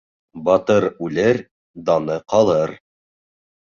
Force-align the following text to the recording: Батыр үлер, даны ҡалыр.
Батыр 0.47 0.87
үлер, 1.07 1.41
даны 1.91 2.17
ҡалыр. 2.35 2.75